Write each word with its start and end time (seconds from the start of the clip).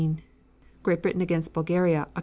Great 0.83 1.01
Britain 1.03 1.21
against 1.21 1.53
Bulgaria, 1.53 2.07
Oct. 2.15 2.19